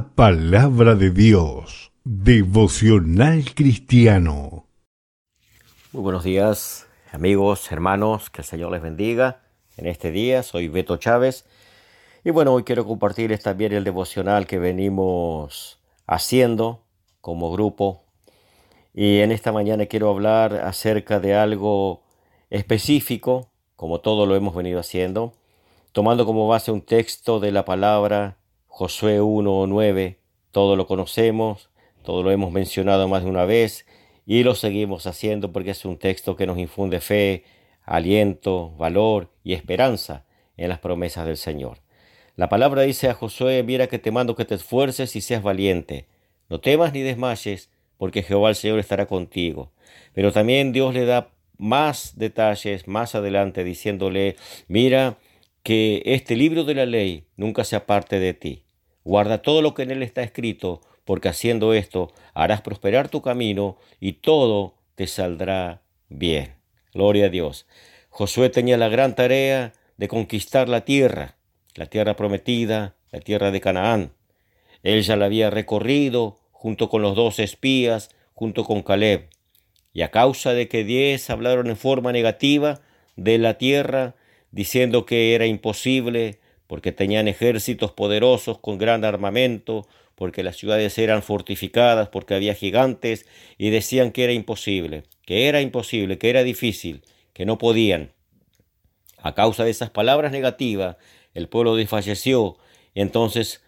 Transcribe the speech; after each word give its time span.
Palabra 0.00 0.94
de 0.94 1.10
Dios, 1.10 1.92
devocional 2.02 3.44
cristiano. 3.54 4.66
Muy 5.92 6.02
buenos 6.02 6.24
días, 6.24 6.86
amigos, 7.12 7.70
hermanos, 7.70 8.30
que 8.30 8.40
el 8.40 8.46
Señor 8.46 8.72
les 8.72 8.80
bendiga. 8.80 9.42
En 9.76 9.86
este 9.86 10.10
día 10.10 10.42
soy 10.42 10.68
Beto 10.68 10.96
Chávez 10.96 11.44
y 12.24 12.30
bueno, 12.30 12.54
hoy 12.54 12.64
quiero 12.64 12.86
compartirles 12.86 13.42
también 13.42 13.74
el 13.74 13.84
devocional 13.84 14.46
que 14.46 14.58
venimos 14.58 15.78
haciendo 16.06 16.86
como 17.20 17.52
grupo. 17.52 18.04
Y 18.94 19.18
en 19.18 19.30
esta 19.30 19.52
mañana 19.52 19.84
quiero 19.84 20.08
hablar 20.08 20.54
acerca 20.54 21.20
de 21.20 21.34
algo 21.34 22.02
específico, 22.48 23.50
como 23.76 24.00
todo 24.00 24.24
lo 24.24 24.36
hemos 24.36 24.54
venido 24.54 24.80
haciendo, 24.80 25.34
tomando 25.92 26.24
como 26.24 26.48
base 26.48 26.72
un 26.72 26.80
texto 26.80 27.40
de 27.40 27.52
la 27.52 27.66
palabra 27.66 28.38
Josué 28.74 29.20
1.9, 29.20 30.16
todo 30.50 30.76
lo 30.76 30.86
conocemos, 30.86 31.68
todo 32.02 32.22
lo 32.22 32.30
hemos 32.30 32.52
mencionado 32.52 33.06
más 33.06 33.22
de 33.22 33.28
una 33.28 33.44
vez 33.44 33.84
y 34.24 34.44
lo 34.44 34.54
seguimos 34.54 35.06
haciendo 35.06 35.52
porque 35.52 35.72
es 35.72 35.84
un 35.84 35.98
texto 35.98 36.36
que 36.36 36.46
nos 36.46 36.56
infunde 36.56 37.00
fe, 37.00 37.44
aliento, 37.84 38.70
valor 38.78 39.30
y 39.44 39.52
esperanza 39.52 40.24
en 40.56 40.70
las 40.70 40.78
promesas 40.78 41.26
del 41.26 41.36
Señor. 41.36 41.80
La 42.34 42.48
palabra 42.48 42.80
dice 42.80 43.10
a 43.10 43.14
Josué, 43.14 43.62
mira 43.62 43.88
que 43.88 43.98
te 43.98 44.10
mando 44.10 44.36
que 44.36 44.46
te 44.46 44.54
esfuerces 44.54 45.16
y 45.16 45.20
seas 45.20 45.42
valiente. 45.42 46.06
No 46.48 46.58
temas 46.58 46.94
ni 46.94 47.02
desmayes, 47.02 47.68
porque 47.98 48.22
Jehová 48.22 48.48
el 48.48 48.56
Señor 48.56 48.78
estará 48.78 49.04
contigo. 49.04 49.70
Pero 50.14 50.32
también 50.32 50.72
Dios 50.72 50.94
le 50.94 51.04
da 51.04 51.28
más 51.58 52.16
detalles 52.16 52.88
más 52.88 53.14
adelante 53.14 53.64
diciéndole, 53.64 54.36
mira 54.66 55.18
que 55.62 56.02
este 56.04 56.36
libro 56.36 56.64
de 56.64 56.74
la 56.74 56.86
ley 56.86 57.26
nunca 57.36 57.64
se 57.64 57.76
aparte 57.76 58.18
de 58.18 58.34
ti. 58.34 58.64
Guarda 59.04 59.42
todo 59.42 59.62
lo 59.62 59.74
que 59.74 59.82
en 59.82 59.90
él 59.90 60.02
está 60.02 60.22
escrito, 60.22 60.80
porque 61.04 61.28
haciendo 61.28 61.74
esto 61.74 62.12
harás 62.34 62.60
prosperar 62.62 63.08
tu 63.08 63.22
camino 63.22 63.76
y 64.00 64.14
todo 64.14 64.74
te 64.94 65.06
saldrá 65.06 65.82
bien. 66.08 66.54
Gloria 66.94 67.26
a 67.26 67.28
Dios. 67.28 67.66
Josué 68.10 68.50
tenía 68.50 68.76
la 68.76 68.88
gran 68.88 69.14
tarea 69.14 69.72
de 69.96 70.08
conquistar 70.08 70.68
la 70.68 70.84
tierra, 70.84 71.36
la 71.74 71.86
tierra 71.86 72.16
prometida, 72.16 72.96
la 73.10 73.20
tierra 73.20 73.50
de 73.50 73.60
Canaán. 73.60 74.12
Él 74.82 75.02
ya 75.02 75.16
la 75.16 75.26
había 75.26 75.50
recorrido 75.50 76.38
junto 76.50 76.88
con 76.88 77.02
los 77.02 77.16
dos 77.16 77.38
espías, 77.38 78.10
junto 78.34 78.64
con 78.64 78.82
Caleb. 78.82 79.28
Y 79.92 80.02
a 80.02 80.10
causa 80.10 80.54
de 80.54 80.68
que 80.68 80.84
diez 80.84 81.30
hablaron 81.30 81.68
en 81.68 81.76
forma 81.76 82.12
negativa 82.12 82.80
de 83.16 83.38
la 83.38 83.58
tierra, 83.58 84.14
diciendo 84.52 85.04
que 85.04 85.34
era 85.34 85.46
imposible, 85.46 86.38
porque 86.66 86.92
tenían 86.92 87.26
ejércitos 87.26 87.92
poderosos 87.92 88.58
con 88.58 88.78
gran 88.78 89.04
armamento, 89.04 89.86
porque 90.14 90.42
las 90.42 90.56
ciudades 90.56 90.96
eran 90.98 91.22
fortificadas, 91.22 92.08
porque 92.08 92.34
había 92.34 92.54
gigantes, 92.54 93.26
y 93.58 93.70
decían 93.70 94.12
que 94.12 94.24
era 94.24 94.32
imposible, 94.32 95.02
que 95.26 95.48
era 95.48 95.60
imposible, 95.60 96.18
que 96.18 96.30
era 96.30 96.44
difícil, 96.44 97.02
que 97.32 97.44
no 97.44 97.58
podían. 97.58 98.12
A 99.18 99.34
causa 99.34 99.64
de 99.64 99.70
esas 99.70 99.90
palabras 99.90 100.32
negativas, 100.32 100.96
el 101.34 101.48
pueblo 101.48 101.76
desfalleció, 101.76 102.56
entonces, 102.94 103.62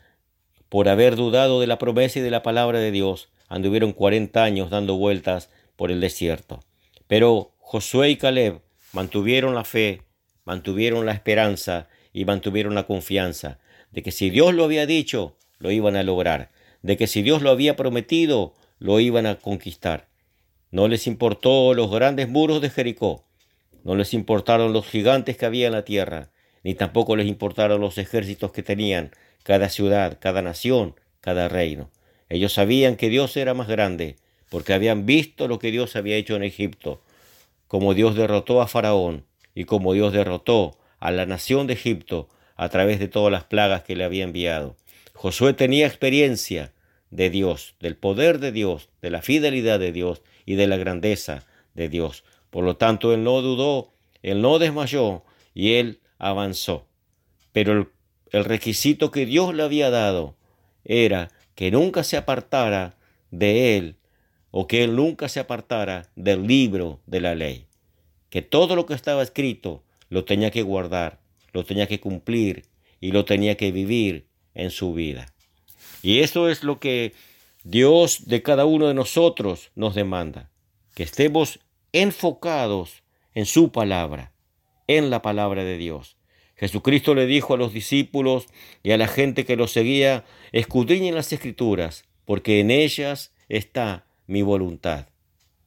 por 0.68 0.88
haber 0.88 1.16
dudado 1.16 1.60
de 1.60 1.66
la 1.66 1.78
promesa 1.78 2.18
y 2.18 2.22
de 2.22 2.30
la 2.30 2.42
palabra 2.42 2.78
de 2.78 2.90
Dios, 2.90 3.28
anduvieron 3.48 3.92
cuarenta 3.92 4.44
años 4.44 4.70
dando 4.70 4.96
vueltas 4.96 5.50
por 5.76 5.90
el 5.90 6.00
desierto. 6.00 6.60
Pero 7.06 7.52
Josué 7.58 8.10
y 8.10 8.16
Caleb 8.16 8.60
mantuvieron 8.92 9.54
la 9.54 9.64
fe, 9.64 10.02
mantuvieron 10.44 11.06
la 11.06 11.12
esperanza 11.12 11.88
y 12.12 12.24
mantuvieron 12.24 12.74
la 12.74 12.86
confianza 12.86 13.58
de 13.94 14.02
que 14.02 14.10
si 14.10 14.30
Dios 14.30 14.54
lo 14.54 14.64
había 14.64 14.86
dicho, 14.86 15.36
lo 15.58 15.70
iban 15.70 15.96
a 15.96 16.02
lograr, 16.02 16.50
de 16.82 16.96
que 16.96 17.06
si 17.06 17.22
Dios 17.22 17.42
lo 17.42 17.50
había 17.50 17.76
prometido, 17.76 18.54
lo 18.78 19.00
iban 19.00 19.26
a 19.26 19.36
conquistar. 19.36 20.08
No 20.70 20.88
les 20.88 21.06
importó 21.06 21.74
los 21.74 21.90
grandes 21.90 22.28
muros 22.28 22.60
de 22.60 22.70
Jericó, 22.70 23.24
no 23.84 23.94
les 23.94 24.12
importaron 24.12 24.72
los 24.72 24.86
gigantes 24.86 25.36
que 25.36 25.46
había 25.46 25.66
en 25.66 25.72
la 25.72 25.84
tierra, 25.84 26.30
ni 26.64 26.74
tampoco 26.74 27.14
les 27.14 27.28
importaron 27.28 27.80
los 27.80 27.98
ejércitos 27.98 28.50
que 28.50 28.62
tenían 28.62 29.12
cada 29.44 29.68
ciudad, 29.68 30.18
cada 30.20 30.42
nación, 30.42 30.96
cada 31.20 31.48
reino. 31.48 31.90
Ellos 32.28 32.54
sabían 32.54 32.96
que 32.96 33.10
Dios 33.10 33.36
era 33.36 33.54
más 33.54 33.68
grande, 33.68 34.16
porque 34.48 34.72
habían 34.72 35.06
visto 35.06 35.46
lo 35.46 35.58
que 35.58 35.70
Dios 35.70 35.94
había 35.94 36.16
hecho 36.16 36.34
en 36.34 36.42
Egipto, 36.42 37.00
como 37.68 37.94
Dios 37.94 38.16
derrotó 38.16 38.60
a 38.60 38.66
Faraón 38.66 39.24
y 39.54 39.64
como 39.64 39.92
Dios 39.92 40.12
derrotó 40.12 40.78
a 40.98 41.10
la 41.10 41.26
nación 41.26 41.66
de 41.66 41.74
Egipto 41.74 42.28
a 42.56 42.68
través 42.68 42.98
de 42.98 43.08
todas 43.08 43.32
las 43.32 43.44
plagas 43.44 43.82
que 43.82 43.96
le 43.96 44.04
había 44.04 44.24
enviado. 44.24 44.76
Josué 45.12 45.54
tenía 45.54 45.86
experiencia 45.86 46.72
de 47.10 47.30
Dios, 47.30 47.74
del 47.80 47.96
poder 47.96 48.38
de 48.40 48.52
Dios, 48.52 48.90
de 49.00 49.10
la 49.10 49.22
fidelidad 49.22 49.78
de 49.78 49.92
Dios 49.92 50.22
y 50.46 50.54
de 50.56 50.66
la 50.66 50.76
grandeza 50.76 51.44
de 51.74 51.88
Dios. 51.88 52.24
Por 52.50 52.64
lo 52.64 52.76
tanto, 52.76 53.12
él 53.12 53.22
no 53.24 53.40
dudó, 53.40 53.92
él 54.22 54.40
no 54.40 54.58
desmayó 54.58 55.22
y 55.54 55.74
él 55.74 56.00
avanzó. 56.18 56.86
Pero 57.52 57.72
el, 57.72 57.88
el 58.30 58.44
requisito 58.44 59.10
que 59.10 59.26
Dios 59.26 59.54
le 59.54 59.62
había 59.62 59.90
dado 59.90 60.36
era 60.84 61.30
que 61.54 61.70
nunca 61.70 62.02
se 62.02 62.16
apartara 62.16 62.96
de 63.30 63.76
él 63.76 63.96
o 64.50 64.66
que 64.66 64.84
él 64.84 64.96
nunca 64.96 65.28
se 65.28 65.40
apartara 65.40 66.10
del 66.16 66.46
libro 66.46 67.00
de 67.06 67.20
la 67.20 67.34
ley. 67.34 67.66
Que 68.34 68.42
todo 68.42 68.74
lo 68.74 68.84
que 68.84 68.94
estaba 68.94 69.22
escrito 69.22 69.84
lo 70.08 70.24
tenía 70.24 70.50
que 70.50 70.62
guardar, 70.62 71.20
lo 71.52 71.64
tenía 71.64 71.86
que 71.86 72.00
cumplir 72.00 72.64
y 73.00 73.12
lo 73.12 73.24
tenía 73.24 73.56
que 73.56 73.70
vivir 73.70 74.26
en 74.54 74.72
su 74.72 74.92
vida. 74.92 75.32
Y 76.02 76.18
eso 76.18 76.48
es 76.48 76.64
lo 76.64 76.80
que 76.80 77.12
Dios 77.62 78.26
de 78.26 78.42
cada 78.42 78.64
uno 78.64 78.88
de 78.88 78.94
nosotros 78.94 79.70
nos 79.76 79.94
demanda, 79.94 80.50
que 80.96 81.04
estemos 81.04 81.60
enfocados 81.92 83.04
en 83.34 83.46
su 83.46 83.70
palabra, 83.70 84.32
en 84.88 85.10
la 85.10 85.22
palabra 85.22 85.62
de 85.62 85.78
Dios. 85.78 86.16
Jesucristo 86.56 87.14
le 87.14 87.26
dijo 87.26 87.54
a 87.54 87.56
los 87.56 87.72
discípulos 87.72 88.48
y 88.82 88.90
a 88.90 88.98
la 88.98 89.06
gente 89.06 89.44
que 89.44 89.54
lo 89.54 89.68
seguía, 89.68 90.24
escudriñen 90.50 91.14
las 91.14 91.32
escrituras, 91.32 92.04
porque 92.24 92.58
en 92.58 92.72
ellas 92.72 93.32
está 93.48 94.06
mi 94.26 94.42
voluntad. 94.42 95.06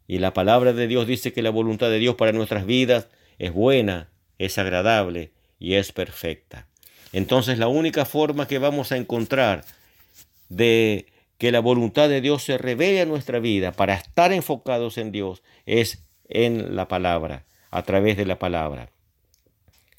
Y 0.07 0.19
la 0.19 0.33
palabra 0.33 0.73
de 0.73 0.87
Dios 0.87 1.05
dice 1.05 1.33
que 1.33 1.41
la 1.41 1.49
voluntad 1.49 1.89
de 1.89 1.99
Dios 1.99 2.15
para 2.15 2.31
nuestras 2.31 2.65
vidas 2.65 3.07
es 3.39 3.53
buena, 3.53 4.09
es 4.39 4.57
agradable 4.57 5.31
y 5.59 5.73
es 5.73 5.91
perfecta. 5.91 6.67
Entonces 7.11 7.57
la 7.57 7.67
única 7.67 8.05
forma 8.05 8.47
que 8.47 8.57
vamos 8.57 8.91
a 8.91 8.97
encontrar 8.97 9.65
de 10.49 11.07
que 11.37 11.51
la 11.51 11.59
voluntad 11.59 12.09
de 12.09 12.21
Dios 12.21 12.43
se 12.43 12.57
revele 12.57 13.01
a 13.01 13.05
nuestra 13.05 13.39
vida 13.39 13.71
para 13.71 13.95
estar 13.95 14.31
enfocados 14.31 14.97
en 14.97 15.11
Dios 15.11 15.43
es 15.65 16.05
en 16.29 16.75
la 16.75 16.87
palabra, 16.87 17.45
a 17.69 17.83
través 17.83 18.17
de 18.17 18.25
la 18.25 18.39
palabra. 18.39 18.89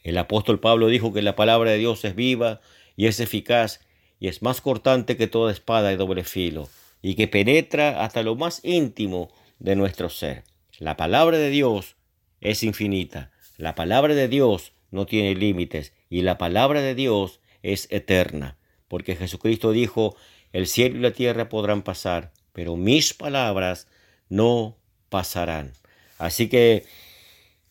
El 0.03 0.19
apóstol 0.19 0.59
Pablo 0.59 0.89
dijo 0.89 1.13
que 1.13 1.23
la 1.23 1.37
palabra 1.37 1.71
de 1.71 1.79
Dios 1.79 2.05
es 2.05 2.15
viva 2.15 2.61
y 2.97 3.07
es 3.07 3.21
eficaz 3.21 3.81
y 4.21 4.29
es 4.29 4.43
más 4.43 4.61
cortante 4.61 5.17
que 5.17 5.27
toda 5.27 5.53
espada 5.53 5.91
de 5.91 5.97
doble 5.97 6.25
filo 6.25 6.69
y 7.03 7.15
que 7.15 7.29
penetra 7.29 8.05
hasta 8.05 8.23
lo 8.23 8.35
más 8.35 8.65
íntimo 8.65 9.31
de 9.59 9.77
nuestro 9.77 10.11
ser. 10.11 10.45
La 10.79 10.97
palabra 10.97 11.39
de 11.39 11.51
Dios 11.51 11.97
es 12.41 12.63
infinita. 12.63 13.33
La 13.57 13.75
palabra 13.75 14.15
de 14.15 14.29
Dios 14.29 14.73
no 14.91 15.07
tiene 15.07 15.35
límites 15.35 15.93
y 16.09 16.23
la 16.23 16.39
palabra 16.39 16.81
de 16.81 16.95
Dios 16.95 17.41
es 17.63 17.89
eterna, 17.91 18.57
porque 18.87 19.17
Jesucristo 19.17 19.73
dijo, 19.73 20.17
el 20.53 20.67
cielo 20.67 20.99
y 20.99 21.01
la 21.01 21.11
tierra 21.11 21.49
podrán 21.49 21.83
pasar, 21.83 22.33
pero 22.53 22.77
mis 22.77 23.15
palabras 23.15 23.89
no 24.29 24.79
pasarán. 25.09 25.73
Así 26.19 26.49
que 26.49 26.87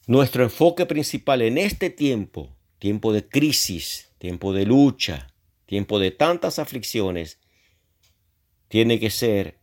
nuestro 0.06 0.44
enfoque 0.44 0.86
principal 0.86 1.42
en 1.42 1.58
este 1.58 1.90
tiempo, 1.90 2.56
tiempo 2.80 3.14
de 3.14 3.28
crisis, 3.28 4.10
tiempo 4.18 4.54
de 4.54 4.66
lucha, 4.66 5.28
tiempo 5.66 6.00
de 6.00 6.12
tantas 6.12 6.60
aflicciones, 6.60 7.40
tiene 8.68 9.00
que 9.00 9.10
ser 9.10 9.58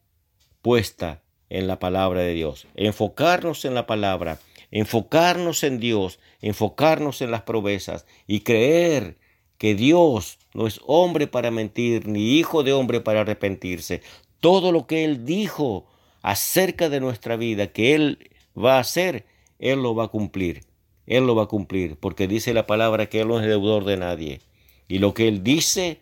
puesta 0.62 1.23
en 1.54 1.68
la 1.68 1.78
palabra 1.78 2.20
de 2.20 2.34
Dios. 2.34 2.66
Enfocarnos 2.74 3.64
en 3.64 3.74
la 3.74 3.86
palabra, 3.86 4.40
enfocarnos 4.72 5.62
en 5.62 5.78
Dios, 5.78 6.18
enfocarnos 6.42 7.22
en 7.22 7.30
las 7.30 7.42
promesas 7.42 8.06
y 8.26 8.40
creer 8.40 9.16
que 9.56 9.76
Dios 9.76 10.38
no 10.52 10.66
es 10.66 10.80
hombre 10.84 11.28
para 11.28 11.52
mentir, 11.52 12.08
ni 12.08 12.38
hijo 12.38 12.64
de 12.64 12.72
hombre 12.72 13.00
para 13.00 13.20
arrepentirse. 13.20 14.02
Todo 14.40 14.72
lo 14.72 14.88
que 14.88 15.04
Él 15.04 15.24
dijo 15.24 15.86
acerca 16.22 16.88
de 16.88 16.98
nuestra 16.98 17.36
vida, 17.36 17.68
que 17.68 17.94
Él 17.94 18.30
va 18.58 18.76
a 18.76 18.80
hacer, 18.80 19.24
Él 19.60 19.80
lo 19.80 19.94
va 19.94 20.06
a 20.06 20.08
cumplir. 20.08 20.62
Él 21.06 21.26
lo 21.26 21.36
va 21.36 21.44
a 21.44 21.48
cumplir, 21.48 21.96
porque 21.96 22.26
dice 22.26 22.52
la 22.52 22.66
palabra 22.66 23.06
que 23.06 23.20
Él 23.20 23.28
no 23.28 23.38
es 23.38 23.46
deudor 23.46 23.84
de 23.84 23.96
nadie. 23.96 24.40
Y 24.88 24.98
lo 24.98 25.14
que 25.14 25.28
Él 25.28 25.44
dice, 25.44 26.00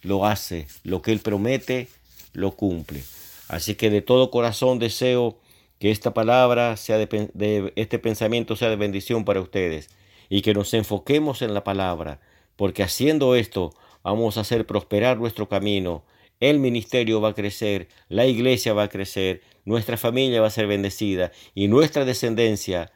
lo 0.00 0.24
hace. 0.24 0.66
Lo 0.82 1.02
que 1.02 1.12
Él 1.12 1.20
promete, 1.20 1.88
lo 2.32 2.52
cumple. 2.52 3.02
Así 3.48 3.74
que 3.74 3.90
de 3.90 4.02
todo 4.02 4.30
corazón 4.30 4.78
deseo 4.78 5.38
que 5.78 5.90
esta 5.90 6.14
palabra 6.14 6.76
sea 6.76 6.98
de, 6.98 7.72
este 7.76 7.98
pensamiento 7.98 8.56
sea 8.56 8.70
de 8.70 8.76
bendición 8.76 9.24
para 9.24 9.40
ustedes 9.40 9.90
y 10.28 10.42
que 10.42 10.54
nos 10.54 10.72
enfoquemos 10.74 11.42
en 11.42 11.52
la 11.52 11.64
palabra, 11.64 12.20
porque 12.56 12.82
haciendo 12.82 13.34
esto 13.34 13.74
vamos 14.02 14.38
a 14.38 14.42
hacer 14.42 14.66
prosperar 14.66 15.18
nuestro 15.18 15.48
camino 15.48 16.04
el 16.40 16.58
ministerio 16.58 17.20
va 17.20 17.30
a 17.30 17.34
crecer, 17.34 17.88
la 18.08 18.26
iglesia 18.26 18.74
va 18.74 18.84
a 18.84 18.88
crecer, 18.88 19.42
nuestra 19.64 19.96
familia 19.96 20.40
va 20.40 20.48
a 20.48 20.50
ser 20.50 20.66
bendecida 20.66 21.32
y 21.54 21.68
nuestra 21.68 22.04
descendencia 22.04 22.92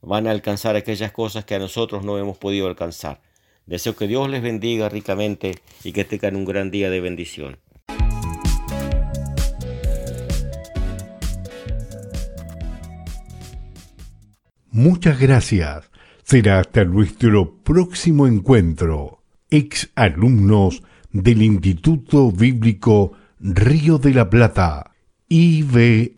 van 0.00 0.26
a 0.26 0.30
alcanzar 0.30 0.76
aquellas 0.76 1.12
cosas 1.12 1.44
que 1.44 1.54
a 1.54 1.58
nosotros 1.58 2.04
no 2.04 2.18
hemos 2.18 2.38
podido 2.38 2.66
alcanzar. 2.66 3.20
Deseo 3.66 3.96
que 3.96 4.06
Dios 4.06 4.30
les 4.30 4.42
bendiga 4.42 4.88
ricamente 4.88 5.56
y 5.84 5.92
que 5.92 6.04
tengan 6.04 6.36
un 6.36 6.44
gran 6.44 6.70
día 6.70 6.88
de 6.88 7.00
bendición. 7.00 7.58
Muchas 14.78 15.18
gracias. 15.18 15.90
Será 16.22 16.60
hasta 16.60 16.84
nuestro 16.84 17.56
próximo 17.64 18.28
encuentro. 18.28 19.24
Ex 19.50 19.90
alumnos 19.96 20.84
del 21.10 21.42
Instituto 21.42 22.30
Bíblico 22.30 23.10
Río 23.40 23.98
de 23.98 24.14
la 24.14 24.30
Plata, 24.30 24.92
IBRP. 25.28 26.14